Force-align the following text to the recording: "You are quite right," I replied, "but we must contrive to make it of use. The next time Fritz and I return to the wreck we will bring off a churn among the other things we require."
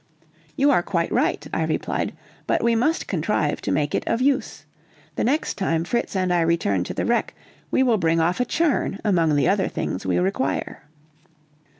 "You 0.57 0.71
are 0.71 0.81
quite 0.81 1.11
right," 1.11 1.45
I 1.53 1.63
replied, 1.63 2.13
"but 2.47 2.63
we 2.63 2.73
must 2.73 3.05
contrive 3.05 3.61
to 3.61 3.71
make 3.71 3.93
it 3.93 4.03
of 4.07 4.19
use. 4.19 4.65
The 5.15 5.23
next 5.23 5.59
time 5.59 5.83
Fritz 5.83 6.15
and 6.15 6.33
I 6.33 6.41
return 6.41 6.83
to 6.85 6.93
the 6.95 7.05
wreck 7.05 7.35
we 7.69 7.83
will 7.83 7.99
bring 7.99 8.19
off 8.19 8.39
a 8.39 8.45
churn 8.45 8.97
among 9.05 9.35
the 9.35 9.47
other 9.47 9.67
things 9.67 10.03
we 10.03 10.17
require." 10.17 10.81